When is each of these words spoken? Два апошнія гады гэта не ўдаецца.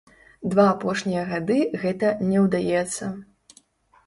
Два 0.53 0.63
апошнія 0.75 1.25
гады 1.33 1.57
гэта 1.83 2.09
не 2.31 2.41
ўдаецца. 2.47 3.13